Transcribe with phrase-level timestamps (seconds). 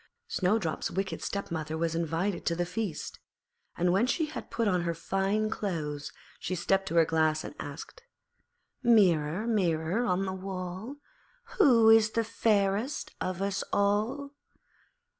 [0.27, 3.19] Snowdrop's wicked stepmother was invited to the feast;
[3.77, 7.53] and when she had put on her fine clothes she stepped to her Glass and
[7.59, 8.01] asked
[8.81, 10.95] 'Mirror, Mirror on the wall,
[11.59, 14.31] Who is fairest of us all?'